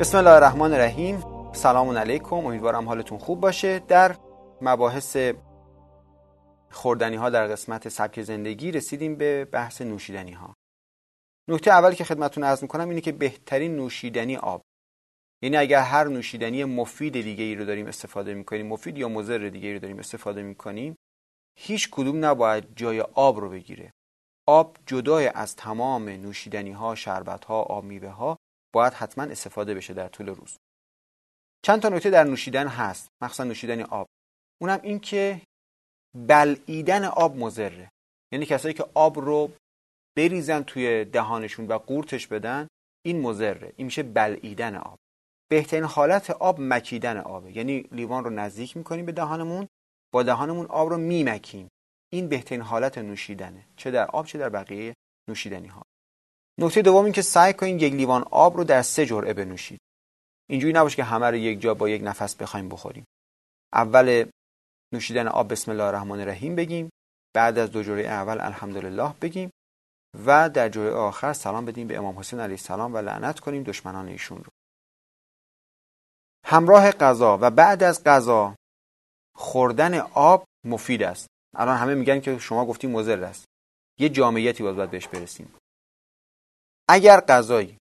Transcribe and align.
بسم 0.00 0.18
الله 0.18 0.30
الرحمن 0.30 0.72
الرحیم 0.72 1.24
سلام 1.52 1.98
علیکم 1.98 2.36
امیدوارم 2.36 2.88
حالتون 2.88 3.18
خوب 3.18 3.40
باشه. 3.40 3.78
در 3.78 4.16
مباحث 4.60 5.16
خوردنی 6.70 7.16
ها 7.16 7.30
در 7.30 7.46
قسمت 7.46 7.88
سبک 7.88 8.22
زندگی 8.22 8.72
رسیدیم 8.72 9.16
به 9.16 9.44
بحث 9.44 9.82
نوشیدنی 9.82 10.32
ها 10.32 10.56
نکته 11.48 11.70
اولی 11.70 11.96
که 11.96 12.04
خدمتتون 12.04 12.44
عرض 12.44 12.62
می‌کنم 12.62 12.88
اینه 12.88 13.00
که 13.00 13.12
بهترین 13.12 13.76
نوشیدنی 13.76 14.36
آب. 14.36 14.62
یعنی 15.42 15.56
اگر 15.56 15.82
هر 15.82 16.04
نوشیدنی 16.04 16.64
مفید 16.64 17.12
دیگه 17.12 17.44
ای 17.44 17.54
رو 17.54 17.64
داریم 17.64 17.86
استفاده 17.86 18.34
می‌کنیم 18.34 18.66
مفید 18.66 18.98
یا 18.98 19.08
مضر 19.08 19.38
دیگه 19.38 19.68
ای 19.68 19.74
رو 19.74 19.80
داریم 19.80 19.98
استفاده 19.98 20.42
می‌کنیم 20.42 20.96
هیچ 21.58 21.90
کدوم 21.90 22.24
نباید 22.24 22.76
جای 22.76 23.00
آب 23.00 23.40
رو 23.40 23.50
بگیره. 23.50 23.92
آب 24.48 24.76
جدای 24.86 25.30
از 25.34 25.56
تمام 25.56 26.08
نوشیدنی 26.08 26.72
ها 26.72 26.94
شربت 26.94 27.44
ها 27.44 27.62
آب 27.62 27.84
میوه 27.84 28.08
ها 28.08 28.38
باید 28.74 28.92
حتما 28.92 29.24
استفاده 29.24 29.74
بشه 29.74 29.94
در 29.94 30.08
طول 30.08 30.28
روز. 30.28 30.56
چند 31.62 31.82
تا 31.82 31.88
نکته 31.88 32.10
در 32.10 32.24
نوشیدن 32.24 32.66
هست. 32.68 33.08
مخصوصا 33.22 33.44
نوشیدن 33.44 33.82
آب. 33.82 34.06
اونم 34.62 34.80
این 34.82 35.00
که 35.00 35.42
بلعیدن 36.16 37.04
آب 37.04 37.36
مضره. 37.36 37.90
یعنی 38.32 38.46
کسایی 38.46 38.74
که 38.74 38.84
آب 38.94 39.18
رو 39.18 39.52
بریزن 40.16 40.62
توی 40.62 41.04
دهانشون 41.04 41.66
و 41.66 41.78
قورتش 41.78 42.26
بدن 42.26 42.68
این 43.06 43.20
مضره. 43.20 43.72
این 43.76 43.84
میشه 43.84 44.02
بلعیدن 44.02 44.74
آب. 44.74 44.98
بهترین 45.50 45.84
حالت 45.84 46.30
آب 46.30 46.56
مکیدن 46.60 47.16
آبه. 47.16 47.56
یعنی 47.56 47.80
لیوان 47.80 48.24
رو 48.24 48.30
نزدیک 48.30 48.76
می‌کنیم 48.76 49.06
به 49.06 49.12
دهانمون 49.12 49.68
با 50.12 50.22
دهانمون 50.22 50.66
آب 50.66 50.88
رو 50.88 50.96
میمکیم. 50.96 51.68
این 52.12 52.28
بهترین 52.28 52.60
حالت 52.60 52.98
نوشیدنه. 52.98 53.66
چه 53.76 53.90
در 53.90 54.06
آب 54.06 54.26
چه 54.26 54.38
در 54.38 54.48
بقیه 54.48 54.94
نوشیدنی 55.28 55.68
ها 55.68 55.82
نکته 56.60 56.82
دوم 56.82 57.04
این 57.04 57.12
که 57.12 57.22
سعی 57.22 57.52
کنید 57.52 57.82
یک 57.82 57.92
لیوان 57.92 58.22
آب 58.30 58.56
رو 58.56 58.64
در 58.64 58.82
سه 58.82 59.06
جرعه 59.06 59.34
بنوشید. 59.34 59.80
اینجوری 60.48 60.72
نباشه 60.72 60.96
که 60.96 61.04
همه 61.04 61.26
رو 61.26 61.36
یک 61.36 61.60
جا 61.60 61.74
با 61.74 61.88
یک 61.88 62.02
نفس 62.04 62.36
بخوایم 62.36 62.68
بخوریم. 62.68 63.04
اول 63.72 64.30
نوشیدن 64.92 65.28
آب 65.28 65.52
بسم 65.52 65.70
الله 65.70 65.84
الرحمن 65.84 66.20
الرحیم 66.20 66.56
بگیم 66.56 66.90
بعد 67.34 67.58
از 67.58 67.70
دو 67.70 67.82
جرعه 67.82 68.06
اول 68.08 68.40
الحمدلله 68.40 69.14
بگیم 69.20 69.50
و 70.26 70.50
در 70.50 70.68
جرعه 70.68 70.92
آخر 70.92 71.32
سلام 71.32 71.64
بدیم 71.64 71.86
به 71.86 71.98
امام 71.98 72.18
حسین 72.18 72.40
علیه 72.40 72.54
السلام 72.54 72.94
و 72.94 72.98
لعنت 72.98 73.40
کنیم 73.40 73.62
دشمنان 73.62 74.08
ایشون 74.08 74.38
رو. 74.38 74.52
همراه 76.46 76.90
غذا 76.90 77.38
و 77.40 77.50
بعد 77.50 77.82
از 77.82 78.04
غذا 78.04 78.54
خوردن 79.36 79.94
آب 80.14 80.44
مفید 80.64 81.02
است. 81.02 81.26
الان 81.56 81.76
همه 81.76 81.94
میگن 81.94 82.20
که 82.20 82.38
شما 82.38 82.66
گفتی 82.66 82.86
مضر 82.86 83.24
است. 83.24 83.44
یه 83.98 84.08
جامعیتی 84.08 84.62
باید, 84.62 84.76
باید 84.76 84.90
بهش 84.90 85.08
برسیم. 85.08 85.54
اگر 86.92 87.20
غذایی 87.20 87.78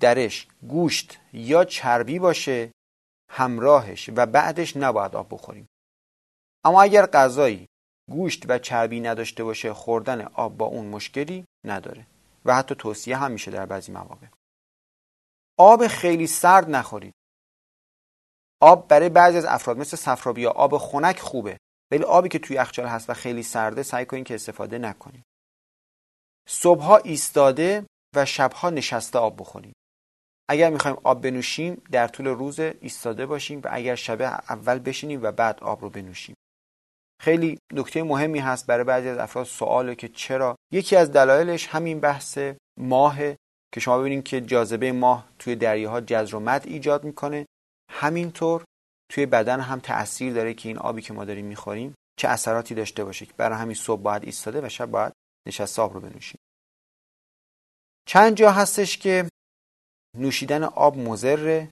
درش 0.00 0.48
گوشت 0.68 1.18
یا 1.32 1.64
چربی 1.64 2.18
باشه 2.18 2.72
همراهش 3.30 4.10
و 4.16 4.26
بعدش 4.26 4.76
نباید 4.76 5.16
آب 5.16 5.26
بخوریم. 5.30 5.66
اما 6.64 6.82
اگر 6.82 7.06
غذایی 7.06 7.66
گوشت 8.10 8.44
و 8.48 8.58
چربی 8.58 9.00
نداشته 9.00 9.44
باشه 9.44 9.72
خوردن 9.72 10.20
آب 10.20 10.56
با 10.56 10.66
اون 10.66 10.86
مشکلی 10.86 11.44
نداره. 11.64 12.06
و 12.44 12.54
حتی 12.54 12.74
توصیه 12.74 13.16
هم 13.16 13.30
میشه 13.30 13.50
در 13.50 13.66
بعضی 13.66 13.92
مواقع. 13.92 14.26
آب 15.58 15.86
خیلی 15.86 16.26
سرد 16.26 16.70
نخورید. 16.70 17.14
آب 18.60 18.88
برای 18.88 19.08
بعضی 19.08 19.38
از 19.38 19.44
افراد 19.44 19.78
مثل 19.78 19.96
صفرابی 19.96 20.40
یا 20.40 20.50
آب 20.50 20.78
خنک 20.78 21.18
خوبه. 21.18 21.58
ولی 21.90 22.04
آبی 22.04 22.28
که 22.28 22.38
توی 22.38 22.56
یخچال 22.56 22.86
هست 22.86 23.10
و 23.10 23.14
خیلی 23.14 23.42
سرده 23.42 23.82
سعی 23.82 24.06
کنید 24.06 24.26
که 24.26 24.34
استفاده 24.34 24.78
نکنید. 24.78 25.24
صبحها 26.48 26.96
ایستاده 26.96 27.86
و 28.16 28.24
شبها 28.24 28.70
نشسته 28.70 29.18
آب 29.18 29.40
بخوریم. 29.40 29.72
اگر 30.50 30.70
می‌خوایم 30.70 30.96
آب 31.04 31.22
بنوشیم 31.22 31.82
در 31.90 32.08
طول 32.08 32.26
روز 32.26 32.60
ایستاده 32.60 33.26
باشیم 33.26 33.60
و 33.64 33.68
اگر 33.70 33.94
شب 33.94 34.22
اول 34.48 34.78
بشینیم 34.78 35.22
و 35.22 35.32
بعد 35.32 35.60
آب 35.60 35.80
رو 35.82 35.90
بنوشیم. 35.90 36.34
خیلی 37.22 37.58
نکته 37.72 38.02
مهمی 38.02 38.38
هست 38.38 38.66
برای 38.66 38.84
بعضی 38.84 39.08
از 39.08 39.18
افراد 39.18 39.46
سواله 39.46 39.94
که 39.94 40.08
چرا. 40.08 40.56
یکی 40.72 40.96
از 40.96 41.12
دلایلش 41.12 41.66
همین 41.66 42.00
بحث 42.00 42.38
ماه 42.80 43.18
که 43.74 43.80
شما 43.80 43.98
ببینید 43.98 44.24
که 44.24 44.40
جاذبه 44.40 44.92
ماه 44.92 45.28
توی 45.38 45.56
دریاها 45.56 46.00
جزر 46.00 46.36
و 46.36 46.40
مد 46.40 46.66
ایجاد 46.66 47.04
می‌کنه. 47.04 47.46
همینطور 47.90 48.64
توی 49.12 49.26
بدن 49.26 49.60
هم 49.60 49.80
تاثیر 49.80 50.32
داره 50.32 50.54
که 50.54 50.68
این 50.68 50.78
آبی 50.78 51.02
که 51.02 51.12
ما 51.12 51.24
داریم 51.24 51.46
می‌خوریم 51.46 51.94
چه 52.18 52.28
اثراتی 52.28 52.74
داشته 52.74 53.04
باشه. 53.04 53.26
که 53.26 53.32
برای 53.36 53.58
همین 53.58 53.74
صبح 53.74 54.02
باید 54.02 54.24
ایستاده 54.24 54.66
و 54.66 54.68
شب 54.68 54.86
باید 54.86 55.11
نشسته 55.46 55.82
آب 55.82 55.94
رو 55.94 56.00
بنوشیم 56.00 56.40
چند 58.08 58.36
جا 58.36 58.52
هستش 58.52 58.98
که 58.98 59.28
نوشیدن 60.18 60.62
آب 60.62 60.98
مزره 60.98 61.70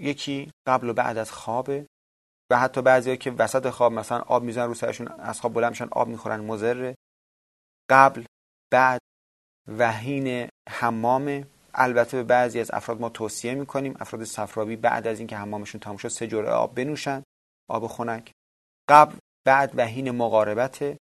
یکی 0.00 0.50
قبل 0.66 0.88
و 0.88 0.92
بعد 0.92 1.18
از 1.18 1.32
خوابه. 1.32 1.86
و 2.50 2.58
حتی 2.58 2.82
بعضیا 2.82 3.16
که 3.16 3.30
وسط 3.30 3.70
خواب 3.70 3.92
مثلا 3.92 4.18
آب 4.18 4.42
می‌زنن 4.42 4.66
رو 4.66 4.74
سرشون 4.74 5.08
از 5.08 5.40
خواب 5.40 5.54
بلند 5.54 5.70
میشن 5.70 5.88
آب 5.90 6.08
می‌خورن 6.08 6.40
مزره 6.40 6.94
قبل 7.90 8.24
بعد 8.72 9.00
وحین 9.78 10.48
حمام 10.70 11.46
البته 11.74 12.16
به 12.16 12.22
بعضی 12.22 12.60
از 12.60 12.70
افراد 12.70 13.00
ما 13.00 13.08
توصیه 13.08 13.54
می‌کنیم. 13.54 13.96
افراد 14.00 14.24
صفرابی 14.24 14.76
بعد 14.76 15.06
از 15.06 15.18
اینکه 15.18 15.36
حمامشون 15.36 15.80
تموم 15.80 15.96
شد 15.96 16.08
سه 16.08 16.26
جرعه 16.26 16.52
آب 16.52 16.74
بنوشن 16.74 17.22
آب 17.70 17.86
خنک. 17.86 18.32
قبل 18.90 19.16
بعد 19.46 19.72
وحین 19.76 20.10
مقاربته. 20.10 20.98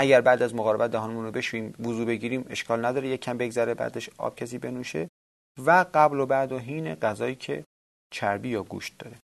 اگر 0.00 0.20
بعد 0.20 0.42
از 0.42 0.54
مقاربت 0.54 0.90
دهانمون 0.90 1.24
رو 1.24 1.30
بشویم 1.30 1.74
وضو 1.80 2.04
بگیریم 2.04 2.46
اشکال 2.50 2.84
نداره 2.84 3.08
یک 3.08 3.20
کم 3.20 3.38
بگذره 3.38 3.74
بعدش 3.74 4.10
آب 4.18 4.36
کسی 4.36 4.58
بنوشه. 4.58 5.08
و 5.58 5.86
قبل 5.94 6.20
و 6.20 6.26
بعد 6.26 6.52
و 6.52 6.58
حین 6.58 6.94
غذایی 6.94 7.34
که 7.34 7.64
چربی 8.12 8.48
یا 8.48 8.62
گوشت 8.62 8.98
داره. 8.98 9.18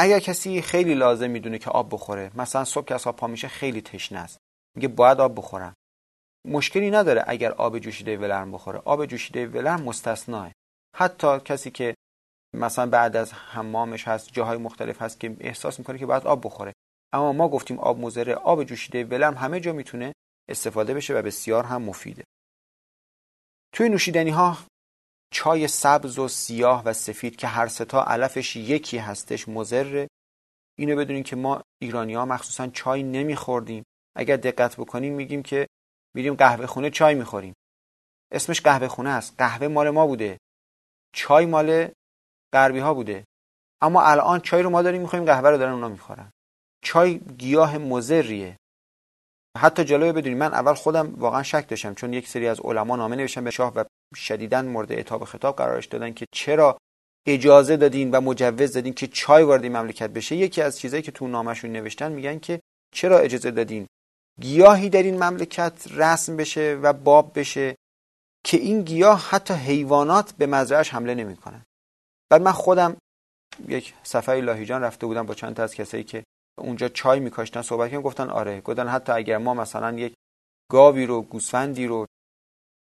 اگر 0.00 0.18
کسی 0.18 0.62
خیلی 0.62 0.94
لازم 0.94 1.30
می‌دونه 1.30 1.58
که 1.58 1.70
آب 1.70 1.94
بخوره 1.94 2.30
مثلا 2.34 2.64
صبح 2.64 2.84
که 2.84 2.94
از 2.94 3.04
پا 3.04 3.26
میشه 3.26 3.48
خیلی 3.48 3.82
تشنه 3.82 4.18
است. 4.18 4.38
میگه 4.76 4.88
باید 4.88 5.20
آب 5.20 5.38
بخورم. 5.38 5.74
مشکلی 6.48 6.90
نداره 6.90 7.24
اگر 7.26 7.52
آب 7.52 7.78
جوشیده 7.78 8.16
ولرم 8.16 8.52
بخوره. 8.52 8.78
آب 8.78 9.06
جوشیده 9.06 9.46
ولرم 9.46 9.82
مستثناه 9.82 10.52
حتی 10.96 11.40
کسی 11.40 11.70
که 11.70 11.94
مثلا 12.56 12.86
بعد 12.90 13.16
از 13.16 13.32
حمامش 13.32 14.08
هست 14.08 14.32
جاهای 14.32 14.58
مختلف 14.58 15.02
هست 15.02 15.20
که 15.20 15.36
احساس 15.40 15.78
می‌کنه 15.78 15.98
که 15.98 16.06
باید 16.06 16.26
آب 16.26 16.46
بخوره. 16.46 16.72
اما 17.12 17.32
ما 17.32 17.48
گفتیم 17.48 17.78
آب 17.78 17.98
مزره 17.98 18.34
آب 18.34 18.64
جوشیده 18.64 19.04
ولرم 19.04 19.34
همه 19.34 19.60
جا 19.60 19.72
می‌تونه 19.72 20.12
استفاده 20.48 20.94
بشه 20.94 21.14
و 21.14 21.22
بسیار 21.22 21.64
هم 21.64 21.82
مفیده. 21.82 22.24
توی 23.72 23.88
نوشیدنی 23.88 24.30
ها 24.30 24.58
چای 25.32 25.68
سبز 25.68 26.18
و 26.18 26.28
سیاه 26.28 26.84
و 26.84 26.92
سفید 26.92 27.36
که 27.36 27.46
هر 27.46 27.68
ستا 27.68 28.04
علفش 28.04 28.56
یکی 28.56 28.98
هستش 28.98 29.48
مزره 29.48 30.08
اینو 30.78 30.96
بدونین 30.96 31.22
که 31.22 31.36
ما 31.36 31.62
ایرانی 31.82 32.14
ها 32.14 32.24
مخصوصا 32.24 32.66
چای 32.66 33.02
نمیخوردیم. 33.02 33.84
اگر 34.16 34.36
دقت 34.36 34.76
بکنیم 34.76 35.14
میگیم 35.14 35.42
که 35.42 35.66
میریم 36.14 36.34
قهوه 36.34 36.66
خونه 36.66 36.90
چای 36.90 37.14
می‌خوریم. 37.14 37.54
اسمش 38.32 38.60
قهوه 38.60 38.88
خونه 38.88 39.10
است. 39.10 39.34
قهوه 39.38 39.68
مال 39.68 39.90
ما 39.90 40.06
بوده. 40.06 40.38
چای 41.14 41.46
مال 41.46 41.88
غربی 42.52 42.78
ها 42.78 42.94
بوده. 42.94 43.24
اما 43.82 44.02
الان 44.02 44.40
چای 44.40 44.62
رو 44.62 44.70
ما 44.70 44.82
داریم 44.82 45.00
می‌خوریم 45.00 45.26
قهوه 45.26 45.50
رو 45.50 45.58
دارن 45.58 45.72
اونا 45.72 45.88
می‌خورن. 45.88 46.30
چای 46.82 47.18
گیاه 47.18 47.78
مزریه 47.78 48.56
حتی 49.58 49.84
جلوی 49.84 50.12
بدونیم 50.12 50.38
من 50.38 50.52
اول 50.52 50.74
خودم 50.74 51.14
واقعا 51.14 51.42
شک 51.42 51.68
داشتم 51.68 51.94
چون 51.94 52.12
یک 52.12 52.28
سری 52.28 52.48
از 52.48 52.60
علما 52.60 52.96
نامه 52.96 53.16
نوشتن 53.16 53.44
به 53.44 53.50
شاه 53.50 53.72
و 53.74 53.84
شدیدا 54.16 54.62
مورد 54.62 54.92
اعتاب 54.92 55.24
خطاب 55.24 55.56
قرارش 55.56 55.86
دادن 55.86 56.14
که 56.14 56.26
چرا 56.32 56.78
اجازه 57.26 57.76
دادین 57.76 58.10
و 58.10 58.20
مجوز 58.20 58.72
دادین 58.72 58.94
که 58.94 59.06
چای 59.06 59.42
وارد 59.42 59.66
مملکت 59.66 60.10
بشه. 60.10 60.36
یکی 60.36 60.62
از 60.62 60.78
چیزایی 60.78 61.02
که 61.02 61.12
تو 61.12 61.28
نامشون 61.28 61.72
نوشتن 61.72 62.12
میگن 62.12 62.38
که 62.38 62.60
چرا 62.94 63.18
اجازه 63.18 63.50
دادین 63.50 63.86
گیاهی 64.40 64.88
در 64.88 65.02
این 65.02 65.24
مملکت 65.24 65.72
رسم 65.90 66.36
بشه 66.36 66.78
و 66.82 66.92
باب 66.92 67.38
بشه 67.38 67.76
که 68.44 68.56
این 68.56 68.82
گیاه 68.82 69.28
حتی 69.30 69.54
حیوانات 69.54 70.32
به 70.32 70.46
مزرعش 70.46 70.94
حمله 70.94 71.14
نمی‌کنن. 71.14 71.62
بعد 72.30 72.42
من 72.42 72.52
خودم 72.52 72.96
یک 73.68 73.94
سفری 74.02 74.40
لاهیجان 74.40 74.82
رفته 74.82 75.06
بودم 75.06 75.26
با 75.26 75.34
چند 75.34 75.56
تا 75.56 75.62
از 75.62 75.74
کسایی 75.74 76.04
که 76.04 76.24
اونجا 76.58 76.88
چای 76.88 77.20
میکاشتن 77.20 77.62
صحبت 77.62 77.90
کردن 77.90 78.02
گفتن 78.02 78.30
آره. 78.30 78.60
گفتن 78.60 78.88
حتی 78.88 79.12
اگر 79.12 79.38
ما 79.38 79.54
مثلا 79.54 79.98
یک 79.98 80.14
گاوی 80.70 81.06
رو 81.06 81.22
گوسفندی 81.22 81.86
رو 81.86 82.06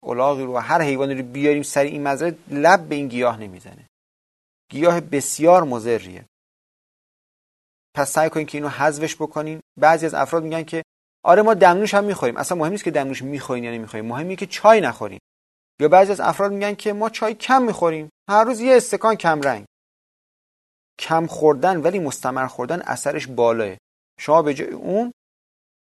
الاغی 0.04 0.44
رو 0.44 0.58
هر 0.58 0.82
حیوانی 0.82 1.16
رو 1.16 1.24
بیاریم 1.24 1.64
سر 1.64 1.84
این 1.84 2.08
مزرعه 2.08 2.38
لب 2.50 2.90
به 2.90 2.96
این 2.96 3.08
گیاه 3.08 3.40
نمی‌زنه. 3.40 3.88
گیاه 4.72 5.02
بسیار 5.02 5.64
مضریه. 5.64 6.26
پس 7.96 8.12
سعی 8.12 8.30
کنین 8.30 8.46
که 8.46 8.58
اینو 8.58 8.70
حذفش 8.70 9.16
بکنین. 9.16 9.60
بعضی 9.80 10.06
از 10.06 10.14
افراد 10.14 10.44
میگن 10.44 10.64
که 10.64 10.84
آره 11.26 11.42
ما 11.42 11.54
دمنوش 11.54 11.94
هم 11.94 12.04
می‌خوریم. 12.04 12.38
اصلا 12.38 12.58
مهم 12.58 12.72
نیست 12.72 12.84
که 12.84 12.92
دمنوش 12.92 13.22
می‌خورین 13.22 13.64
یا 13.64 13.72
نمی‌خورین. 13.72 14.06
مهمه 14.06 14.36
که 14.36 14.46
چای 14.46 14.82
نخورین. 14.82 15.20
یا 15.82 15.88
بعضی 15.88 16.12
از 16.12 16.20
افراد 16.20 16.52
میگن 16.52 16.76
که 16.76 16.94
ما 16.94 17.10
چای 17.10 17.34
کم 17.34 17.62
می‌خوریم. 17.62 18.10
هر 18.30 18.44
روز 18.44 18.60
یه 18.60 18.78
استکان 18.78 19.16
کم 19.16 19.42
رنگ. 19.42 19.66
کم 21.00 21.28
خوردن 21.28 21.82
ولی 21.82 22.00
مستمر 22.00 22.48
خوردن 22.48 22.82
اثرش 22.82 23.28
بالاه. 23.28 23.76
شما 24.20 24.42
به 24.42 24.54
جای 24.54 24.68
اون 24.68 25.12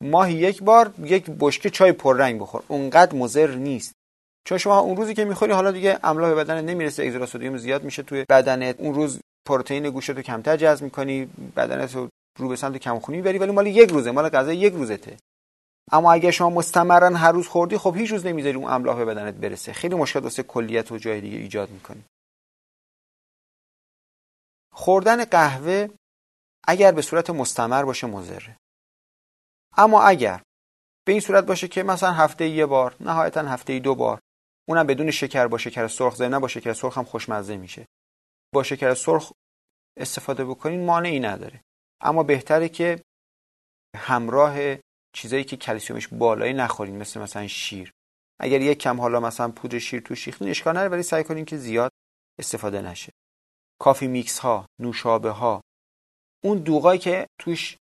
ماهی 0.02 0.34
یک 0.34 0.62
بار 0.62 0.94
یک 1.02 1.30
بشکه 1.40 1.70
چای 1.70 1.92
پررنگ 1.92 2.40
بخور. 2.40 2.62
اونقدر 2.68 3.16
مضر 3.16 3.54
نیست. 3.54 3.92
چون 4.48 4.58
شما 4.58 4.78
اون 4.78 4.96
روزی 4.96 5.14
که 5.14 5.24
می‌خوری 5.24 5.52
حالا 5.52 5.72
دیگه 5.72 5.98
املاح 6.02 6.28
به 6.28 6.34
بدن 6.34 6.64
نمی‌رسه 6.64 7.02
اگزوسودیوم 7.02 7.56
زیاد 7.56 7.84
میشه 7.84 8.02
توی 8.02 8.24
بدنت. 8.28 8.80
اون 8.80 8.94
روز 8.94 9.20
پروتئین 9.48 9.90
گوشت 9.90 10.10
رو 10.10 10.22
کمتر 10.22 10.56
جذب 10.56 10.84
می‌کنی 10.84 11.28
بدنت 11.56 11.94
رو 11.94 12.08
رو 12.38 12.48
به 12.48 12.56
سمت 12.56 12.76
کمخونی 12.76 13.18
می‌بری 13.18 13.38
ولی 13.38 13.52
مال 13.52 13.66
یک 13.66 13.90
روزه 13.90 14.10
مال 14.10 14.28
غذا 14.28 14.52
یک 14.52 14.72
روزته. 14.72 15.16
اما 15.92 16.12
اگه 16.12 16.30
شما 16.30 16.50
مستمرا 16.50 17.16
هر 17.16 17.32
روز 17.32 17.48
خوردی 17.48 17.78
خب 17.78 17.96
هیچ 17.96 18.10
روز 18.10 18.26
نمی‌ذاری 18.26 18.56
اون 18.56 18.70
املاح 18.70 18.96
به 18.96 19.04
بدنت 19.04 19.34
برسه. 19.34 19.72
خیلی 19.72 19.94
مشکل 19.94 20.20
واسه 20.20 20.42
کلیت 20.42 20.92
و 20.92 20.98
جای 20.98 21.20
دیگه 21.20 21.36
ایجاد 21.36 21.70
می‌کنی. 21.70 22.04
خوردن 24.78 25.24
قهوه 25.24 25.88
اگر 26.64 26.92
به 26.92 27.02
صورت 27.02 27.30
مستمر 27.30 27.84
باشه 27.84 28.06
مضره. 28.06 28.56
اما 29.76 30.02
اگر 30.02 30.42
به 31.06 31.12
این 31.12 31.20
صورت 31.20 31.44
باشه 31.44 31.68
که 31.68 31.82
مثلا 31.82 32.12
هفته 32.12 32.48
یه 32.48 32.66
بار 32.66 32.96
نهایتا 33.00 33.48
هفته 33.48 33.78
دو 33.78 33.94
بار 33.94 34.20
اونم 34.68 34.86
بدون 34.86 35.10
شکر 35.10 35.46
با 35.46 35.58
شکر 35.58 35.88
سرخ 35.88 36.14
زنه 36.14 36.38
با 36.38 36.48
شکر 36.48 36.72
سرخ 36.72 36.98
هم 36.98 37.04
خوشمزه 37.04 37.56
میشه. 37.56 37.86
با 38.54 38.62
شکر 38.62 38.94
سرخ 38.94 39.32
استفاده 39.98 40.44
بکنین 40.44 40.84
مانعی 40.84 41.20
نداره. 41.20 41.60
اما 42.02 42.22
بهتره 42.22 42.68
که 42.68 43.02
همراه 43.96 44.56
چیزایی 45.14 45.44
که 45.44 45.56
کلسیومش 45.56 46.08
بالایی 46.08 46.52
نخورین 46.52 46.96
مثل 46.96 47.20
مثلا 47.20 47.46
شیر. 47.46 47.92
اگر 48.40 48.60
یک 48.60 48.78
کم 48.78 49.00
حالا 49.00 49.20
مثلا 49.20 49.48
پودر 49.48 49.78
شیر 49.78 50.00
تو 50.00 50.14
شیختین 50.14 50.48
اشکال 50.48 50.76
نداره 50.76 50.92
ولی 50.92 51.02
سعی 51.02 51.24
کنین 51.24 51.44
که 51.44 51.56
زیاد 51.56 51.90
استفاده 52.38 52.80
نشه. 52.80 53.12
کافی 53.80 54.06
میکس 54.06 54.38
ها 54.38 54.66
نوشابه 54.78 55.30
ها 55.30 55.60
اون 56.44 56.58
دوغایی 56.58 56.98
که 56.98 57.26
توش 57.40 57.76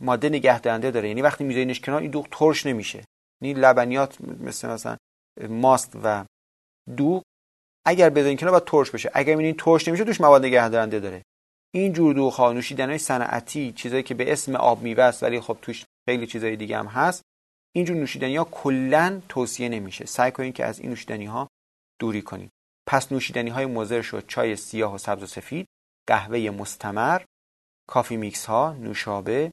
ماده 0.00 0.28
نگهدارنده 0.28 0.90
داره 0.90 1.08
یعنی 1.08 1.22
وقتی 1.22 1.44
میذارینش 1.44 1.80
کنار 1.80 2.00
این 2.00 2.10
دوغ 2.10 2.28
ترش 2.30 2.66
نمیشه. 2.66 3.04
یعنی 3.42 3.60
لبنیات 3.60 4.20
مثل 4.20 4.68
مثلا 4.68 4.96
ماست 5.48 5.96
و 6.02 6.24
دوغ 6.96 7.22
اگر 7.86 8.10
بذارین 8.10 8.36
کنار 8.36 8.50
باید 8.50 8.64
ترش 8.64 8.90
بشه. 8.90 9.10
اگر 9.14 9.34
می‌بینین 9.34 9.56
ترش 9.58 9.88
نمیشه 9.88 10.04
توش 10.04 10.20
مواد 10.20 10.44
نگهدارنده 10.44 11.00
داره. 11.00 11.22
این 11.74 11.92
جور 11.92 12.14
دوغ 12.14 12.32
ها 12.32 12.52
نوشیدنی 12.52 12.98
صنعتی 12.98 13.72
چیزایی 13.72 14.02
که 14.02 14.14
به 14.14 14.32
اسم 14.32 14.56
آب 14.56 14.82
میوه 14.82 15.02
است 15.02 15.22
ولی 15.22 15.40
خب 15.40 15.58
توش 15.62 15.84
خیلی 16.08 16.26
چیزای 16.26 16.56
دیگه 16.56 16.78
هم 16.78 16.86
هست 16.86 17.22
اینجور 17.74 17.96
نوشیدنی 17.96 18.36
ها 18.36 18.44
کلا 18.44 19.22
توصیه 19.28 19.68
نمیشه. 19.68 20.06
سعی 20.06 20.32
کنید 20.32 20.54
که 20.54 20.64
از 20.64 20.80
این 20.80 20.90
نوشیدنی 20.90 21.24
ها 21.24 21.48
دوری 22.00 22.22
کنید 22.22 22.50
پس 22.86 23.12
نوشیدنی 23.12 23.50
های 23.50 23.66
مضر 23.66 24.02
شد. 24.02 24.26
چای 24.26 24.56
سیاه 24.56 24.94
و 24.94 24.98
سبز 24.98 25.22
و 25.22 25.26
سفید 25.26 25.66
قهوه 26.08 26.50
مستمر 26.50 27.22
کافی 27.88 28.16
میکس 28.16 28.46
ها 28.46 28.72
نوشابه 28.72 29.52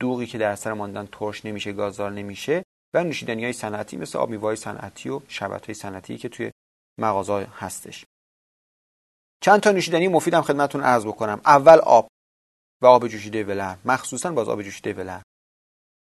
دوغی 0.00 0.26
که 0.26 0.38
در 0.38 0.50
اثر 0.50 0.72
ماندن 0.72 1.08
ترش 1.12 1.44
نمیشه 1.44 1.72
گازدار 1.72 2.10
نمیشه 2.10 2.62
و 2.94 3.04
نوشیدنی 3.04 3.44
های 3.44 3.52
صنعتی 3.52 3.96
مثل 3.96 4.18
آب 4.18 4.30
میوه 4.30 4.54
صنعتی 4.54 5.08
و 5.08 5.20
شربت 5.28 5.66
های 5.66 5.74
صنعتی 5.74 6.18
که 6.18 6.28
توی 6.28 6.50
مغازه 7.00 7.48
هستش. 7.56 8.04
چند 9.42 9.60
تا 9.60 9.72
نوشیدنی 9.72 10.08
مفیدم 10.08 10.42
خدمتتون 10.42 10.80
عرض 10.80 11.06
بکنم. 11.06 11.40
اول 11.44 11.78
آب 11.78 12.08
و 12.82 12.86
آب 12.86 13.08
جوشیده 13.08 13.44
ولرم 13.44 13.80
مخصوصا 13.84 14.32
باز 14.32 14.48
آب 14.48 14.62
جوشیده 14.62 14.92
ولرم 14.92 15.22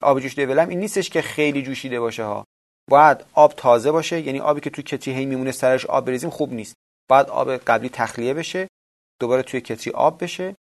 آب 0.03 0.21
جوشیده 0.21 0.47
ولرم 0.47 0.69
این 0.69 0.79
نیستش 0.79 1.11
که 1.11 1.23
خیلی 1.23 1.63
جوشیده 1.63 2.01
باشه 2.01 2.25
ها. 2.25 2.45
باید 2.91 3.25
آب 3.33 3.53
تازه 3.57 3.93
باشه 3.93 4.21
یعنی 4.21 4.41
آبی 4.41 4.61
که 4.61 4.71
توی 4.71 4.85
کتری 4.85 5.15
هی 5.15 5.27
میمونه 5.27 5.53
سرش 5.53 5.87
آب 5.87 6.07
بریزیم 6.07 6.31
خوب 6.31 6.53
نیست. 6.53 6.75
باید 7.09 7.27
آب 7.27 7.57
قبلی 7.57 7.89
تخلیه 7.89 8.35
بشه 8.35 8.69
دوباره 9.21 9.43
توی 9.43 9.61
کتری 9.61 9.93
آب 9.93 10.23
بشه. 10.23 10.57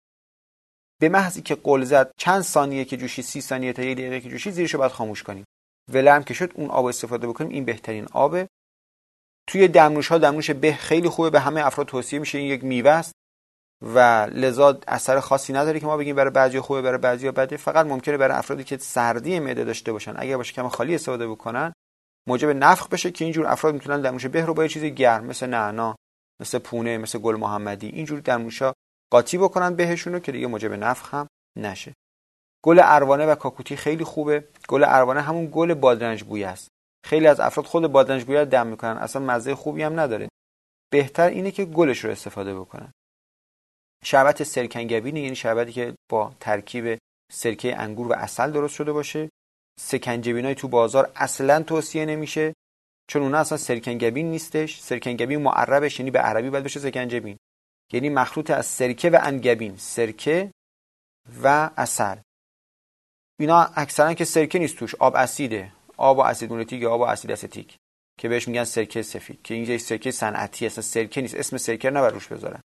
به 1.01 1.09
محضی 1.09 1.43
که 1.43 1.55
قل 1.55 1.85
زد 1.85 2.13
چند 2.19 2.43
ثانیه 2.43 2.85
که 2.85 2.97
جوشی 2.97 3.23
سی 3.23 3.41
ثانیه 3.41 3.73
تا 3.73 3.83
یک 3.83 3.99
دقیقه 3.99 4.21
که 4.21 4.29
جوشی 4.29 4.51
زیرشو 4.51 4.79
باید 4.79 4.93
خاموش 4.93 5.23
کنیم. 5.23 5.45
ولرم 5.93 6.25
که 6.25 6.35
شد 6.35 6.53
اون 6.55 6.71
آب 6.71 6.85
استفاده 6.85 7.27
بکنیم 7.27 7.51
این 7.51 7.65
بهترین 7.65 8.07
آبه. 8.13 8.49
توی 9.49 9.69
دمنوش 9.69 10.09
ها 10.09 10.19
دمنوش 10.19 10.51
به 10.51 10.73
خیلی 10.73 11.09
خوبه 11.09 11.31
به 11.31 11.41
همه 11.41 11.67
افراد 11.67 11.87
توصیه 11.87 12.19
میشه 12.19 12.39
این 12.39 12.47
یک 12.47 12.65
میوه 12.65 12.91
است. 12.91 13.13
و 13.83 13.99
لذا 14.33 14.81
اثر 14.89 15.21
خاصی 15.21 15.53
نداره 15.53 15.81
که 15.81 15.87
ما 15.87 15.97
بگیم 15.97 16.17
برای 16.17 16.31
بعضی 16.31 16.61
خوبه 16.61 16.83
برای 16.83 16.99
بعضی 16.99 17.31
بده. 17.31 17.57
فقط 17.57 17.87
ممکنه 17.87 18.17
برای 18.17 18.39
افرادی 18.39 18.65
که 18.65 18.77
سردی 18.77 19.41
معده 19.41 19.65
داشته 19.65 19.93
باشن 19.93 20.15
اگر 20.17 20.37
باشه 20.37 20.53
کم 20.53 20.69
خالی 20.69 20.95
استفاده 20.95 21.29
بکنن 21.29 21.73
موجب 22.29 22.49
نفخ 22.49 22.89
بشه 22.89 23.11
که 23.11 23.25
اینجور 23.25 23.47
افراد 23.47 23.75
می‌تونن 23.75 24.01
دمنوش 24.01 24.27
به 24.27 24.45
رو 24.45 24.55
با 24.55 24.63
یه 24.63 24.69
چیزی 24.69 24.91
گرم 24.91 25.25
مثل 25.25 25.47
نعنا 25.47 25.97
مثل 26.41 26.59
پونه 26.59 26.99
مثل 26.99 27.19
گل 27.19 27.37
محمدی 27.37 27.87
اینجور 27.87 28.21
دمنوشا 28.21 28.73
قاطی 29.13 29.39
بکنن 29.39 29.75
بهشون 29.75 30.13
رو 30.13 30.19
که 30.19 30.33
دیگه 30.33 30.47
موجب 30.47 30.73
نفخ 30.73 31.15
هم 31.15 31.27
نشه. 31.59 31.95
گل 32.65 32.81
اروانه 32.83 33.27
و 33.27 33.35
کاکوتی 33.35 33.77
خیلی 33.77 34.05
خوبه. 34.05 34.49
گل 34.69 34.85
اروانه 34.85 35.21
همون 35.21 35.49
گل 35.53 35.75
بادرنج 35.75 36.25
بوی 36.25 36.45
است. 36.45 36.69
خیلی 37.05 37.27
از 37.27 37.41
افراد 37.41 37.67
خود 37.67 37.87
بادرنج 37.87 38.25
بوی 38.25 38.45
دم 38.45 38.67
می‌کنن. 38.67 38.97
اصلا 38.97 39.23
مزه 39.23 39.55
خوبی 39.55 39.83
هم 39.83 40.01
نداره. 40.01 40.29
بهتر 40.93 41.29
اینه 41.29 41.51
که 41.51 41.65
گلش 41.65 42.05
رو 42.05 42.11
استفاده 42.11 42.55
بکنن. 42.55 42.93
شربت 44.05 44.43
سرکنگبینی 44.43 45.21
یعنی 45.21 45.37
شربتی 45.37 45.73
که 45.73 45.95
با 46.11 46.35
ترکیب 46.41 46.99
سرکه 47.33 47.81
انگور 47.81 48.07
و 48.07 48.13
اصل 48.13 48.51
درست 48.51 48.75
شده 48.75 48.93
باشه. 48.93 49.29
سکنجبینای 49.81 50.55
تو 50.55 50.69
بازار 50.69 51.13
اصلا 51.17 51.63
توصیه 51.63 52.05
نمیشه 52.05 52.55
چون 53.09 53.23
اونا 53.23 53.39
اصلا 53.39 53.59
سرکنگبین 53.59 54.31
نیستش. 54.31 54.81
سرکنگبین 54.81 55.43
معربش 55.43 56.01
یعنی 56.01 56.11
به 56.11 56.19
عربی 56.19 56.51
باید 56.51 56.65
بشه 56.65 56.81
سرکنجبین. 56.81 57.39
یعنی 57.93 58.09
مخلوط 58.09 58.51
از 58.51 58.67
سرکه 58.67 59.11
و 59.11 59.19
انگبین 59.23 59.77
سرکه 59.77 60.53
و 61.43 61.71
اصل 61.77 62.17
اینا 63.41 63.63
اکثرا 63.63 64.15
که 64.15 64.25
سرکه 64.25 64.59
نیست 64.59 64.77
توش 64.77 64.95
آب 64.95 65.17
اسیده. 65.17 65.73
آب 65.97 66.19
و 66.19 66.21
اسید 66.21 66.73
یا 66.73 66.91
آب 66.91 67.01
و 67.01 67.05
اسید 67.05 67.31
استیک 67.31 67.77
که 68.19 68.29
بهش 68.29 68.49
میگن 68.49 68.65
سرکه 68.65 69.03
سفید 69.03 69.43
که 69.43 69.55
اینجا 69.55 69.79
سرکه 69.79 70.11
صنعتی 70.11 70.67
اصلا 70.67 70.83
سرکه 70.83 71.21
نیست. 71.21 71.35
اسم 71.35 71.57
سرکه 71.57 71.91
نبر 71.91 72.11
روش 72.11 72.27
بذارن. 72.29 72.61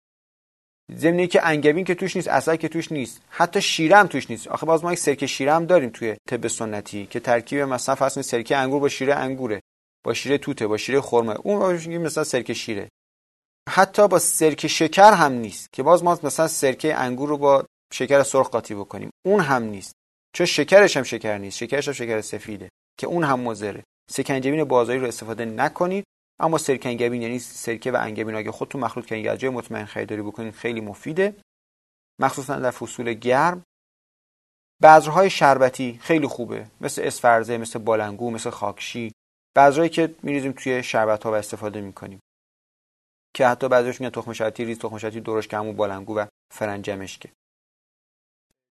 ضمن 0.96 1.26
که 1.26 1.46
انگبین 1.46 1.84
که 1.84 1.94
توش 1.94 2.16
نیست 2.16 2.28
اصلا 2.28 2.56
که 2.56 2.68
توش 2.68 2.92
نیست 2.92 3.20
حتی 3.28 3.62
شیره 3.62 4.04
توش 4.04 4.30
نیست. 4.30 4.48
آخه 4.48 4.66
باز 4.66 4.84
ما 4.84 4.92
یک 4.92 4.98
سرکه 4.98 5.26
شیره 5.26 5.60
داریم 5.60 5.90
توی 5.90 6.16
طب 6.28 6.46
سنتی 6.46 7.06
که 7.06 7.20
ترکیب 7.20 7.60
مثلا 7.60 7.94
فصل 7.94 8.22
سرکه 8.22 8.56
انگور 8.56 8.80
با 8.80 8.88
شیره 8.88 9.14
انگوره 9.14 9.60
با 10.04 10.14
شیره 10.14 10.38
توته 10.38 10.66
با 10.66 10.76
شیره 10.76 11.00
خرمه. 11.00 11.36
اون 11.42 11.98
مثلا 11.98 12.24
سرکه 12.24 12.54
شیره. 12.54 12.88
حتی 13.68 14.08
با 14.08 14.18
سرکه 14.18 14.68
شکر 14.68 15.12
هم 15.12 15.32
نیست 15.32 15.72
که 15.72 15.82
باز 15.82 16.04
ما 16.04 16.18
مثلا 16.22 16.48
سرکه 16.48 16.94
انگور 16.94 17.28
رو 17.28 17.36
با 17.36 17.64
شکر 17.92 18.22
سرخ 18.22 18.50
قاطی 18.50 18.74
بکنیم. 18.74 19.10
اون 19.26 19.40
هم 19.40 19.62
نیست. 19.62 19.92
چون 20.34 20.46
شکرش 20.46 20.96
هم 20.96 21.02
شکر 21.02 21.38
نیست. 21.38 21.58
شکرش 21.58 21.88
هم 21.88 21.94
شکر 21.94 22.20
سفیده 22.20 22.68
که 23.00 23.06
اون 23.06 23.24
هم 23.24 23.40
مضره. 23.40 23.84
سکنجبین 24.10 24.64
بازاری 24.64 24.98
رو 24.98 25.06
استفاده 25.06 25.44
نکنید. 25.44 26.04
اما 26.40 26.58
سرکنگبین 26.58 27.22
یعنی 27.22 27.38
سرکه 27.38 27.92
و 27.92 27.96
انگبین 28.00 28.34
اگه 28.34 28.52
خودتون 28.52 28.80
مخلوط 28.80 29.06
کنید 29.06 29.28
از 29.28 29.38
جای 29.38 29.50
مطمئن 29.50 29.84
خریداری 29.84 30.22
بکنید 30.22 30.54
خیلی 30.54 30.80
مفیده. 30.80 31.36
مخصوصا 32.20 32.56
در 32.56 32.70
فصول 32.70 33.14
گرم. 33.14 33.62
بذرهای 34.82 35.30
شربتی 35.30 35.98
خیلی 36.02 36.26
خوبه. 36.26 36.66
مثل 36.80 37.02
اسفرزه 37.04 37.58
مثل 37.58 37.78
بالنگو 37.78 38.30
مثل 38.30 38.50
خاکشی. 38.50 39.12
بذرهایی 39.56 39.90
که 39.90 40.14
میریزیم 40.22 40.52
توی 40.52 40.82
شربت 40.82 41.24
ها 41.24 41.32
و 41.32 41.34
استفاده 41.34 41.80
می‌کنیم. 41.80 42.20
که 43.34 43.46
حتی 43.46 43.68
بعضیش 43.68 44.00
میگن 44.00 44.10
تخم 44.10 44.30
ریز 44.58 44.78
تخم 44.78 44.98
شربتی 44.98 45.20
درشت 45.20 45.50
کمو 45.50 45.72
بالنگو 45.72 46.18
و 46.18 46.26
فرنجمشکه 46.54 47.32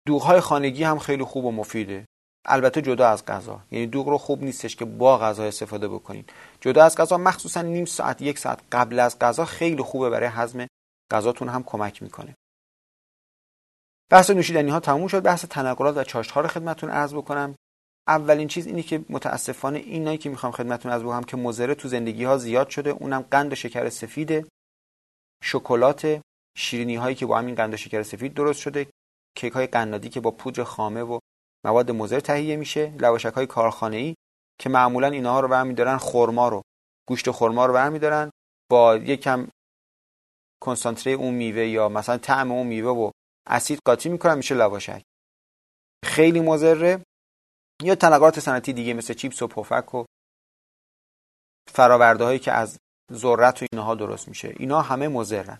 دوغهای 0.08 0.40
خانگی 0.40 0.84
هم 0.84 1.00
خیلی 1.00 1.24
خوب 1.24 1.46
و 1.46 1.52
مفیده. 1.52 2.06
البته 2.46 2.82
جدا 2.82 3.08
از 3.08 3.26
غذا. 3.26 3.62
یعنی 3.72 3.88
دوغ 3.88 4.08
رو 4.08 4.18
خوب 4.18 4.44
نیستش 4.44 4.76
که 4.76 4.86
با 4.86 5.18
غذا 5.18 5.44
استفاده 5.44 5.88
بکنید 5.88 6.30
جدا 6.62 6.84
از 6.84 6.98
غذا 6.98 7.18
مخصوصا 7.18 7.62
نیم 7.62 7.86
ساعت 7.86 8.22
یک 8.22 8.40
ساعت 8.40 8.60
قبل 8.72 9.00
از 9.00 9.20
غذا 9.20 9.46
خیلی 9.46 9.84
خوبه 9.84 10.10
برای 10.10 10.30
هضم 10.30 10.68
غذاتون 11.12 11.50
هم 11.50 11.64
کمک 11.64 12.04
می‌کنه. 12.04 12.36
بحث 14.12 14.30
نوشیدنی 14.30 14.72
ها 14.72 14.80
تموم 14.80 15.08
شد. 15.08 15.24
بحث 15.24 15.46
تنقلات 15.46 15.98
و 15.98 16.04
چاشت 16.04 16.32
ها 16.32 16.42
رو 16.42 16.48
خدمتتون 16.48 16.90
عرض 16.90 17.14
بکنم. 17.14 17.56
اولین 18.08 18.48
چیز 18.48 18.68
اینی 18.68 18.84
که 18.84 19.06
متاسفانه 19.10 19.80
اینایی 19.80 20.18
که 20.18 20.30
می‌خوام 20.30 20.52
خدمتتون 20.52 20.92
عرض 20.92 21.02
بکنم 21.02 21.24
که 21.24 21.38
مضره 21.38 21.76
تو 21.76 21.88
زندگی 21.88 22.24
ها 22.24 22.38
زیاد 22.38 22.70
شده. 22.70 22.90
اونم 22.90 23.22
قند 23.32 23.52
و 23.52 23.56
شکر 23.56 23.90
سفیده 23.90 24.46
شکلات 25.44 26.22
شیرینی 26.58 26.96
هایی 26.96 27.16
که 27.16 27.26
با 27.26 27.38
همین 27.38 27.56
قند 27.56 27.74
و 27.74 27.78
شکر 27.78 28.04
سفید 28.04 28.34
درست 28.34 28.60
شده. 28.60 28.88
کیک 29.38 29.54
های 29.54 29.68
قنادی 29.68 30.10
که 30.10 30.20
با 30.20 30.32
پودر 30.32 30.64
خامه 30.64 31.02
و 31.02 31.20
مواد 31.66 31.92
مضر 31.92 32.20
تهیه 32.20 32.56
میشه 32.56 32.94
لواشک 33.00 33.34
های 33.34 33.48
کارخانه 33.48 33.98
ای 33.98 34.16
که 34.60 34.70
معمولا 34.70 35.08
اینها 35.08 35.40
رو 35.40 35.48
برمیدارن 35.48 35.98
خرما 35.98 36.50
رو 36.50 36.62
گوشت 37.08 37.32
خرما 37.32 37.66
رو 37.66 37.74
برمیدارن 37.74 38.32
با 38.72 38.96
یکم 38.96 39.48
کنسانتره 40.62 41.14
اون 41.14 41.34
میوه 41.34 41.66
یا 41.66 41.90
مثلا 41.90 42.18
طعم 42.18 42.52
اون 42.52 42.68
میوه 42.68 42.90
و 42.90 43.12
اسید 43.48 43.80
قاطی 43.86 44.10
می‌کنن 44.10 44.38
میشه 44.38 44.56
لواشک. 44.56 45.04
خیلی 46.06 46.40
مضره. 46.40 47.04
یا 47.84 47.96
تنقلات 47.96 48.40
صنعتی 48.40 48.74
دیگه 48.74 48.94
مثل 48.94 49.14
چیپس 49.14 49.42
و 49.42 49.48
پفک 49.48 49.96
و 49.96 50.06
فراورده 51.72 52.24
هایی 52.24 52.40
که 52.40 52.52
از 52.52 52.78
ذرت 53.14 53.64
و 53.64 53.66
اینها 53.72 53.96
درست 53.96 54.28
میشه. 54.28 54.54
اینا 54.58 54.82
همه 54.82 55.08
مضرن. 55.08 55.60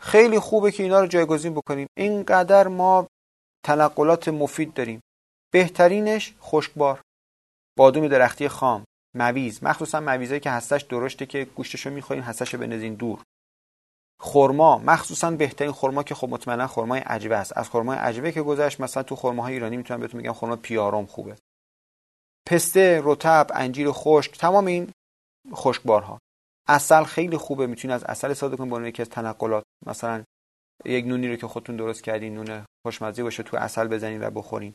خیلی 0.00 0.38
خوبه 0.38 0.72
که 0.72 0.82
اینا 0.82 1.00
رو 1.00 1.06
جایگزین 1.06 1.54
بکنیم. 1.54 1.86
اینقدر 1.96 2.68
ما 2.68 3.06
تنقلات 3.64 4.28
مفید 4.28 4.74
داریم. 4.74 5.00
بهترینش 5.52 6.34
خشکبار. 6.40 7.00
بادوم 7.78 8.08
درختی 8.08 8.48
خام 8.48 8.84
مویز. 9.16 9.64
مخصوصا 9.64 10.00
مویزایی 10.00 10.40
که 10.40 10.50
هستش 10.50 10.82
درشته 10.82 11.26
که 11.26 11.44
گوشتشو 11.44 11.90
می‌خورین 11.90 12.22
هستش 12.22 12.54
بنزین 12.54 12.94
دور. 12.94 13.22
خرما 14.20 14.78
مخصوصا 14.78 15.30
بهترین 15.30 15.72
خرما 15.72 16.02
که 16.02 16.14
خب 16.14 16.28
مطمئنا 16.28 16.66
خرمای 16.66 17.00
عجبه 17.00 17.36
است. 17.36 17.56
از 17.56 17.70
خرمای 17.70 17.98
عجبه 17.98 18.32
که 18.32 18.42
گذشت 18.42 18.80
مثلا 18.80 19.02
تو 19.02 19.16
خرماهای 19.16 19.52
ایرانی 19.52 19.76
می‌تونم 19.76 20.00
بهتون 20.00 20.20
بگم 20.20 20.32
خرما 20.32 20.56
پیارم 20.56 21.06
خوبه. 21.06 21.36
پسته 22.48 23.00
رطب 23.04 23.46
انجیر 23.54 23.88
خشک 23.90 24.38
تمام 24.38 24.66
این 24.66 24.92
خشکبارها. 25.54 26.18
اصل 26.68 27.04
خیلی 27.04 27.36
خوبه 27.36 27.66
می‌تونید 27.66 27.94
از 27.94 28.04
اصل 28.04 28.30
استفاده 28.30 28.56
کنید 28.56 28.68
به 28.70 28.76
عنوان 28.76 28.88
یکی 28.88 29.02
از 29.02 29.08
تنقلات. 29.08 29.64
مثلا 29.86 30.24
یک 30.84 31.04
نونی 31.04 31.28
رو 31.28 31.36
که 31.36 31.46
خودتون 31.46 31.76
درست 31.76 32.02
کردین 32.02 32.34
نون 32.34 32.64
خوشمزه 32.86 33.22
باشه 33.22 33.42
تو 33.42 33.56
اصل 33.56 33.88
بزنین 33.88 34.24
و 34.24 34.30
بخورین. 34.30 34.74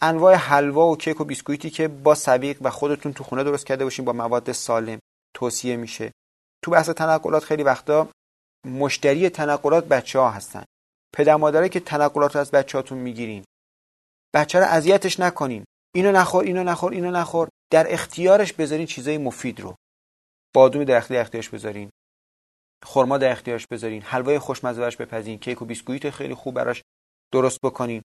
انواع 0.00 0.34
حلوا 0.34 0.86
و 0.86 0.96
کیک 0.96 1.20
و 1.20 1.24
بیسکویتی 1.24 1.70
که 1.70 1.88
با 1.88 2.14
سویق 2.14 2.58
و 2.62 2.70
خودتون 2.70 3.12
تو 3.12 3.24
خونه 3.24 3.44
درست 3.44 3.66
کرده 3.66 3.84
باشین 3.84 4.04
با 4.04 4.12
مواد 4.12 4.52
سالم 4.52 4.98
توصیه 5.34 5.76
میشه. 5.76 6.12
تو 6.64 6.70
بحث 6.70 6.88
تنقلات 6.90 7.44
خیلی 7.44 7.62
وقتا 7.62 8.08
مشتری 8.66 9.28
تنقلات 9.28 9.84
بچه 9.84 10.18
ها 10.18 10.30
هستن. 10.30 10.64
پدر 11.14 11.36
مادره 11.36 11.68
که 11.68 11.80
تنقلات 11.80 12.34
رو 12.34 12.40
از 12.40 12.50
بچهاتون 12.50 12.98
می‌گیرین. 12.98 13.44
بچه 14.34 14.58
رو 14.58 14.64
اذیتش 14.64 15.20
نکنین. 15.20 15.64
اینو 15.94 16.12
نخور 16.12 16.44
اینو 16.44 16.64
نخور 16.64 16.92
اینو 16.92 17.10
نخور. 17.10 17.48
در 17.72 17.92
اختیارش 17.92 18.52
بذارین 18.52 18.86
چیزای 18.86 19.18
مفید 19.18 19.60
رو. 19.60 19.74
بادومی 20.54 20.84
در 20.84 20.96
اختیارش 20.96 21.48
بذارین. 21.48 21.90
خرما 22.84 23.18
در 23.18 23.32
اختیارش 23.32 23.66
بذارین. 23.66 24.02
حلوای 24.02 24.38
خوشمزه 24.38 24.80
براش 24.80 24.96
بپزین. 24.96 25.38
کیک 25.38 25.62
و 25.62 25.64
بیسکویت 25.64 26.10
خیلی 26.10 26.34
خوب 26.34 26.54
براش 26.54 26.82
درست 27.32 27.58
بکنین. 27.62 28.02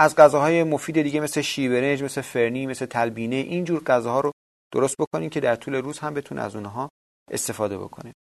از 0.00 0.16
غذاهای 0.16 0.64
مفید 0.64 1.02
دیگه 1.02 1.20
مثل 1.20 1.40
شیبرنج 1.40 2.02
مثل 2.02 2.20
فرنی 2.20 2.66
مثل 2.66 2.86
تلبینه 2.86 3.36
اینجور 3.36 3.84
غذاها 3.84 4.20
رو 4.20 4.32
درست 4.72 4.96
بکنین 4.98 5.30
که 5.30 5.40
در 5.40 5.56
طول 5.56 5.74
روز 5.74 5.98
هم 5.98 6.14
بتونه 6.14 6.40
از 6.40 6.56
اونها 6.56 6.88
استفاده 7.30 7.78
بکنه. 7.78 8.12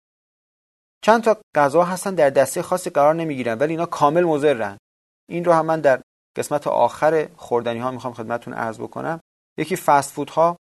چند 1.04 1.22
تا 1.22 1.40
غذا 1.54 1.84
هستن 1.84 2.14
در 2.14 2.30
دسته 2.30 2.62
خاصی 2.62 2.90
قرار 2.90 3.14
نمی‌گیرن 3.14 3.58
ولی 3.58 3.72
اینا 3.72 3.86
کامل 3.86 4.24
مضرن. 4.24 4.78
این 5.30 5.44
رو 5.44 5.52
هم 5.52 5.66
من 5.66 5.80
در 5.80 6.02
قسمت 6.36 6.66
آخر 6.66 7.28
خوردنی 7.36 7.78
ها 7.78 7.90
می‌خوام 7.90 8.14
خدمتتون 8.14 8.54
عرض 8.54 8.80
بکنم. 8.80 9.20
یکی 9.58 9.76
فست 9.76 10.12
فود 10.12 10.30
ها 10.30 10.56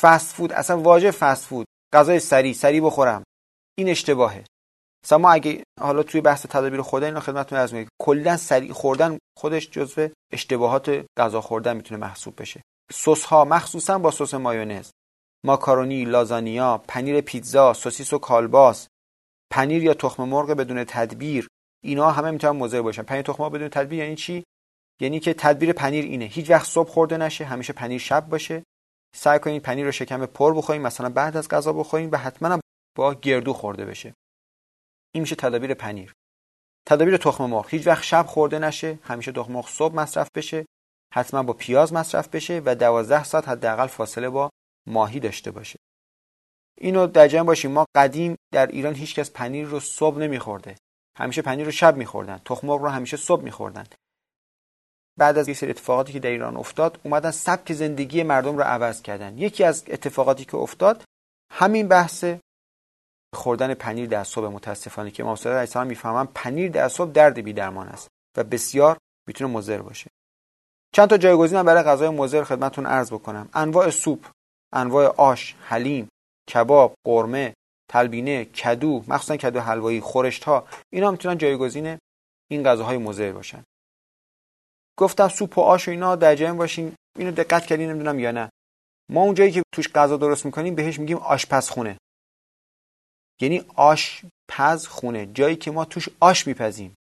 فست 0.00 0.34
فود 0.34 0.52
اصلا 0.52 0.80
واژه 0.80 1.10
فست 1.10 1.46
فود. 1.46 1.66
غذای 1.94 2.20
سریع 2.20 2.54
سریع 2.54 2.80
بخورم. 2.80 3.22
این 3.78 3.88
اشتباهه. 3.88 4.44
مثلا 5.04 5.18
ما 5.18 5.32
اگه 5.32 5.62
حالا 5.80 6.02
توی 6.02 6.20
بحث 6.20 6.46
تدابیر 6.46 6.82
خوردن 6.82 7.06
اینا 7.06 7.20
خدمتتون 7.20 7.58
عرض 7.58 7.74
می‌کنم 7.74 7.88
کلا 8.02 8.36
سریع 8.36 8.72
خوردن 8.72 9.18
خودش 9.38 9.70
جزو 9.70 10.08
اشتباهات 10.32 11.06
غذا 11.16 11.40
خوردن 11.40 11.76
می‌تونه 11.76 12.00
محسوب 12.00 12.40
بشه. 12.40 12.62
سس 12.92 13.24
ها 13.24 13.44
مخصوصا 13.44 13.98
با 13.98 14.10
سس 14.10 14.34
مایونز. 14.34 14.90
ماکارونی 15.46 16.04
لازانیا 16.04 16.82
پنیر 16.88 17.20
پیتزا 17.20 17.72
سوسیس 17.72 18.12
و 18.12 18.18
کالباس. 18.18 18.88
پنیر 19.52 19.82
یا 19.82 19.94
تخم 19.94 20.22
مرغ 20.22 20.50
بدون 20.50 20.84
تدبیر. 20.84 21.48
اینا 21.84 22.10
همه 22.10 22.30
می‌تونن 22.30 22.60
مضر 22.60 22.82
باشن. 22.82 23.02
پنیر 23.02 23.22
تخم 23.22 23.42
مرغ 23.42 23.52
بدون 23.52 23.68
تدبیر 23.68 23.98
یعنی 23.98 24.16
چی؟ 24.16 24.44
یعنی 25.00 25.20
که 25.20 25.34
تدبیر 25.34 25.72
پنیر 25.72 26.04
اینه. 26.04 26.24
هیچ 26.24 26.50
وقت 26.50 26.66
صبح 26.66 26.88
خورده 26.88 27.16
نشه 27.16 27.44
همیشه 27.44 27.72
پنیر 27.72 27.98
شب 27.98 28.28
باشه. 28.28 28.62
سعی 29.16 29.38
کنید 29.38 29.62
پنیر 29.62 29.84
رو 29.84 29.92
شکم 29.92 30.26
پر 30.26 30.54
بخورید 30.54 30.82
مثلا 30.82 31.08
بعد 31.08 31.36
از 31.36 31.48
غذا 31.48 31.72
بخورید 31.72 32.12
و 32.12 32.16
حتما 32.16 32.58
با 32.96 33.14
گردو 33.14 33.52
خورده 33.52 33.84
بشه. 33.84 34.14
این 35.14 35.20
میشه 35.20 35.34
تدابیر 35.34 35.74
پنیر. 35.74 36.12
تدابیر 36.86 37.16
تخم 37.16 37.44
مرغ. 37.44 37.68
هیچ 37.68 37.86
وقت 37.86 38.02
شب 38.02 38.26
خورده 38.26 38.58
نشه 38.58 38.98
همیشه 39.02 39.32
تخم 39.32 39.52
مرغ 39.52 39.68
صبح 39.68 39.94
مصرف 39.94 40.28
بشه 40.34 40.66
حتما 41.14 41.42
با 41.42 41.52
پیاز 41.52 41.92
مصرف 41.92 42.28
بشه 42.28 42.62
و 42.64 42.74
12 42.74 43.24
ساعت 43.24 43.48
حداقل 43.48 43.86
فاصله 43.86 44.28
با 44.28 44.50
ماهی 44.86 45.20
داشته 45.20 45.50
باشه. 45.50 45.78
اینو 46.78 47.06
در 47.06 47.28
جمع 47.28 47.46
باشیم. 47.46 47.70
ما 47.70 47.86
قدیم 47.94 48.36
در 48.52 48.66
ایران 48.66 48.94
هیچکس 48.94 49.30
پنیر 49.30 49.66
رو 49.66 49.80
صبح 49.80 50.18
نمیخورده. 50.18 50.76
همیشه 51.18 51.42
پنیر 51.42 51.64
رو 51.64 51.70
شب 51.70 51.96
میخوردن. 51.96 52.40
تخم 52.44 52.66
مرغ 52.66 52.80
رو 52.80 52.88
همیشه 52.88 53.16
صبح 53.16 53.42
میخوردن. 53.42 53.86
بعد 55.18 55.38
از 55.38 55.48
یه 55.48 55.54
سری 55.54 55.70
اتفاقاتی 55.70 56.12
که 56.12 56.20
در 56.20 56.30
ایران 56.30 56.56
افتاد 56.56 57.00
اومدن 57.02 57.30
سبک 57.30 57.72
زندگی 57.72 58.22
مردم 58.22 58.56
رو 58.56 58.62
عوض 58.62 59.02
کردن. 59.02 59.38
یکی 59.38 59.64
از 59.64 59.84
اتفاقاتی 59.88 60.44
که 60.44 60.56
افتاد 60.56 61.04
همین 61.52 61.88
بحث 61.88 62.24
خوردن 63.34 63.74
پنیر 63.74 64.08
در 64.08 64.24
صبح 64.24 64.48
متاسفانه 64.48 65.10
که 65.10 65.22
امام 65.22 65.36
صادق 65.36 65.78
می‌فهمن 65.78 66.28
پنیر 66.34 66.70
در 66.70 66.88
صبح 66.88 67.10
درد 67.10 67.38
بی 67.38 67.52
درمان 67.52 67.88
است 67.88 68.08
و 68.36 68.44
بسیار 68.44 68.98
می‌تونه 69.28 69.54
مضر 69.54 69.82
باشه. 69.82 70.10
چند 70.94 71.08
تا 71.08 71.16
جایگزین 71.16 71.62
برای 71.62 71.82
غذای 71.82 72.08
مضر 72.08 72.44
خدمتتون 72.44 72.86
عرض 72.86 73.12
بکنم. 73.12 73.48
انواع 73.54 73.90
سوپ 73.90 74.26
انواع 74.72 75.14
آش 75.16 75.54
حلیم 75.60 76.08
کباب 76.48 76.94
قرمه 77.06 77.54
تلبینه 77.90 78.44
کدو 78.44 79.04
مخصوصا 79.08 79.36
کدو 79.36 79.60
حلوایی 79.60 80.00
خورشت 80.00 80.44
ها 80.44 80.66
اینا 80.92 81.10
می‌تونن 81.10 81.38
جایگزین 81.38 81.98
این 82.50 82.64
غذاهای 82.64 82.98
مضر 82.98 83.32
باشن. 83.32 83.64
گفتم 84.98 85.28
سوپ 85.28 85.58
و 85.58 85.60
آش 85.60 85.88
و 85.88 85.90
اینا 85.90 86.16
در 86.16 86.34
جمع 86.34 86.58
باشین. 86.58 86.94
اینو 87.18 87.30
دقت 87.30 87.66
کردین 87.66 87.90
نمی‌دونم 87.90 88.18
یا 88.18 88.30
نه. 88.30 88.50
ما 89.10 89.22
اون 89.22 89.34
جایی 89.34 89.52
که 89.52 89.62
توش 89.74 89.88
غذا 89.88 90.16
درست 90.16 90.46
می‌کنیم 90.46 90.74
بهش 90.74 90.98
میگیم 90.98 91.16
آشپزخونه. 91.16 91.96
یعنی 93.40 93.64
آش 93.74 94.24
پز 94.48 94.86
خونه 94.86 95.26
جایی 95.26 95.56
که 95.56 95.70
ما 95.70 95.84
توش 95.84 96.08
آش 96.20 96.46
میپزیم. 96.46 96.94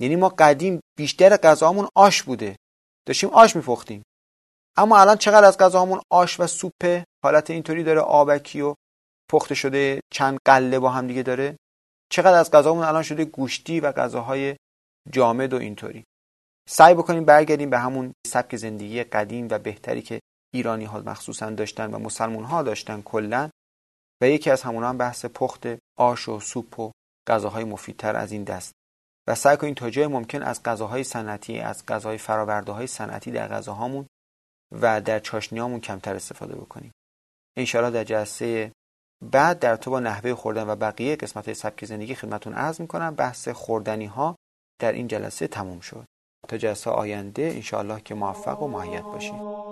یعنی 0.00 0.16
ما 0.16 0.28
قدیم 0.28 0.80
بیشتر 0.98 1.36
غذامون 1.36 1.88
آش 1.94 2.22
بوده. 2.22 2.56
داشتیم 3.06 3.30
آش 3.30 3.56
میپختیم. 3.56 4.02
اما 4.76 4.98
الان 4.98 5.16
چقدر 5.16 5.46
از 5.46 5.58
غذاهامون 5.58 6.00
آش 6.10 6.40
و 6.40 6.46
سوپ 6.46 7.02
حالت 7.24 7.50
اینطوری 7.50 7.84
داره 7.84 8.00
آبکی 8.00 8.60
و 8.60 8.74
پخته 9.30 9.54
شده 9.54 10.00
چند 10.12 10.38
قله 10.44 10.78
با 10.78 10.90
هم 10.90 11.06
دیگه 11.06 11.22
داره 11.22 11.56
چقدر 12.12 12.38
از 12.38 12.50
غذامون 12.50 12.84
الان 12.84 13.02
شده 13.02 13.24
گوشتی 13.24 13.80
و 13.80 13.92
غذاهای 13.92 14.56
جامد 15.12 15.52
و 15.52 15.56
اینطوری. 15.56 16.04
سعی 16.68 16.94
بکنیم 16.94 17.24
برگردیم 17.24 17.70
به 17.70 17.78
همون 17.78 18.12
سبک 18.26 18.56
زندگی 18.56 19.04
قدیم 19.04 19.48
و 19.50 19.58
بهتری 19.58 20.02
که 20.02 20.20
ایرانی 20.54 20.84
ها 20.84 20.98
مخصوصا 20.98 21.50
داشتن 21.50 21.94
و 21.94 21.98
مسلمون 21.98 22.44
ها 22.44 22.62
داشتن 22.62 23.02
کلا. 23.02 23.50
و 24.20 24.28
یکی 24.28 24.50
از 24.50 24.62
همون 24.62 24.84
هم 24.84 24.98
بحث 24.98 25.24
پخت 25.24 25.66
آش 25.98 26.28
و 26.28 26.40
سوپ 26.40 26.80
و 26.80 26.90
غذاهای 27.26 27.64
مفیدتر 27.64 28.16
از 28.16 28.32
این 28.32 28.44
دست. 28.44 28.72
و 29.28 29.34
سعی 29.34 29.56
کنیم 29.56 29.74
تا 29.74 29.90
جای 29.90 30.06
ممکن 30.06 30.42
از 30.42 30.62
غذاهای 30.62 31.04
صنعتی 31.04 31.58
از 31.58 31.86
غذاهای 31.86 32.18
فراورده 32.18 32.72
های 32.72 32.86
صنعتی 32.86 33.30
در 33.30 33.48
غذاهامون 33.48 34.06
و 34.72 35.00
در 35.00 35.18
چاشنیامون 35.18 35.80
کمتر 35.80 36.14
استفاده 36.14 36.56
بکنیم. 36.56 36.92
انشاءالله 37.56 37.98
در 37.98 38.04
جلسه 38.04 38.72
بعد 39.24 39.58
در 39.58 39.76
تو 39.76 39.90
با 39.90 40.00
نحوه 40.00 40.34
خوردن 40.34 40.70
و 40.70 40.76
بقیه 40.76 41.16
قسمت 41.16 41.52
سبک 41.52 41.84
زندگی 41.84 42.14
خدمتون 42.14 42.54
عرض 42.54 42.80
می‌کنم. 42.80 43.14
بحث 43.14 43.48
خوردنی 43.48 44.06
ها 44.06 44.36
در 44.80 44.92
این 44.92 45.08
جلسه 45.08 45.46
تموم 45.48 45.80
شد. 45.80 46.04
تا 46.48 46.56
جلسه 46.56 46.90
آینده 46.90 47.42
انشاءالله 47.42 48.00
که 48.00 48.14
موفق 48.14 48.62
و 48.62 48.68
معید 48.68 49.02
باشید 49.02 49.65